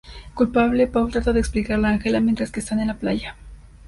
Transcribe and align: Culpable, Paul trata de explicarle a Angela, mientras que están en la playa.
Culpable, 0.33 0.87
Paul 0.87 1.11
trata 1.11 1.31
de 1.31 1.39
explicarle 1.39 1.85
a 1.85 1.91
Angela, 1.91 2.19
mientras 2.21 2.49
que 2.51 2.59
están 2.61 2.79
en 2.79 2.87
la 2.87 2.97
playa. 2.97 3.35